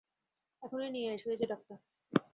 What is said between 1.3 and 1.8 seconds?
এই যে ডাক্তার!